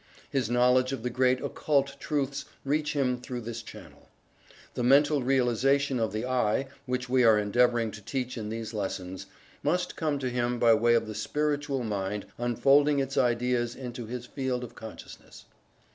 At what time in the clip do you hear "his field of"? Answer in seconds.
14.07-14.73